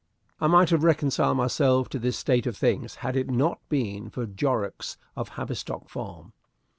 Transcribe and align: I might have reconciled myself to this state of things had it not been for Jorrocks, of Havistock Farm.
I 0.39 0.47
might 0.47 0.71
have 0.71 0.83
reconciled 0.83 1.37
myself 1.37 1.87
to 1.89 1.99
this 1.99 2.17
state 2.17 2.47
of 2.47 2.57
things 2.57 2.95
had 3.05 3.15
it 3.15 3.29
not 3.29 3.59
been 3.69 4.09
for 4.09 4.25
Jorrocks, 4.25 4.97
of 5.15 5.33
Havistock 5.37 5.89
Farm. 5.91 6.33